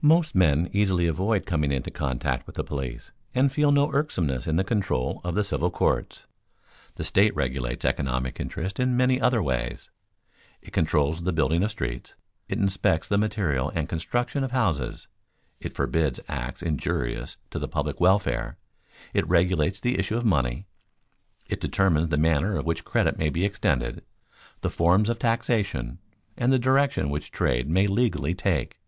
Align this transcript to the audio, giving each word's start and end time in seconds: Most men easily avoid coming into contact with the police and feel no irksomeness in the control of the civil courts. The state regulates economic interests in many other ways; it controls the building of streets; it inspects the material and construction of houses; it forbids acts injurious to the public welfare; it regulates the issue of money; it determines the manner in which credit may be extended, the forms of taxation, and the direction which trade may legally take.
Most 0.00 0.36
men 0.36 0.70
easily 0.72 1.08
avoid 1.08 1.44
coming 1.44 1.72
into 1.72 1.90
contact 1.90 2.46
with 2.46 2.54
the 2.54 2.62
police 2.62 3.10
and 3.34 3.50
feel 3.50 3.72
no 3.72 3.90
irksomeness 3.92 4.46
in 4.46 4.54
the 4.54 4.62
control 4.62 5.20
of 5.24 5.34
the 5.34 5.42
civil 5.42 5.72
courts. 5.72 6.24
The 6.94 7.02
state 7.02 7.34
regulates 7.34 7.84
economic 7.84 8.38
interests 8.38 8.78
in 8.78 8.96
many 8.96 9.20
other 9.20 9.42
ways; 9.42 9.90
it 10.60 10.72
controls 10.72 11.22
the 11.24 11.32
building 11.32 11.64
of 11.64 11.72
streets; 11.72 12.14
it 12.48 12.58
inspects 12.60 13.08
the 13.08 13.18
material 13.18 13.72
and 13.74 13.88
construction 13.88 14.44
of 14.44 14.52
houses; 14.52 15.08
it 15.58 15.74
forbids 15.74 16.20
acts 16.28 16.62
injurious 16.62 17.36
to 17.50 17.58
the 17.58 17.66
public 17.66 17.98
welfare; 17.98 18.58
it 19.12 19.26
regulates 19.26 19.80
the 19.80 19.98
issue 19.98 20.16
of 20.16 20.24
money; 20.24 20.64
it 21.48 21.58
determines 21.58 22.06
the 22.06 22.16
manner 22.16 22.56
in 22.56 22.64
which 22.64 22.84
credit 22.84 23.18
may 23.18 23.30
be 23.30 23.44
extended, 23.44 24.04
the 24.60 24.70
forms 24.70 25.08
of 25.08 25.18
taxation, 25.18 25.98
and 26.36 26.52
the 26.52 26.56
direction 26.60 27.10
which 27.10 27.32
trade 27.32 27.68
may 27.68 27.88
legally 27.88 28.32
take. 28.32 28.78